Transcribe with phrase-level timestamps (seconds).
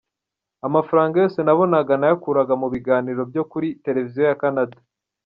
[0.67, 4.77] Amafaranga yose nabonaga nayakuraga mu biganiro byo kuri televiziyo ya Canada.